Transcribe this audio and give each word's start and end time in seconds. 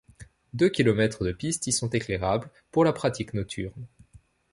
Deux 0.55 0.69
km 0.69 1.23
de 1.23 1.31
pistes 1.31 1.67
y 1.67 1.71
sont 1.71 1.91
éclairables 1.91 2.49
pour 2.71 2.83
la 2.83 2.91
pratique 2.91 3.35
nocturne. 3.35 3.85